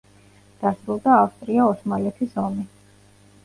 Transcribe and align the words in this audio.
დასრულდა 0.63 1.19
ავსტრია-ოსმალეთის 1.25 2.37
ომი. 2.49 2.69